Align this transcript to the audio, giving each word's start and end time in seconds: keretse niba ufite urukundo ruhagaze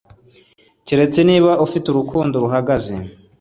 keretse 0.87 1.19
niba 1.29 1.51
ufite 1.65 1.85
urukundo 1.89 2.35
ruhagaze 2.43 2.95